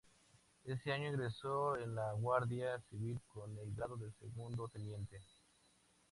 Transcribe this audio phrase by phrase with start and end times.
[0.63, 5.19] Ese año ingresó en la Guardia Civil con el grado de Segundo Teniente.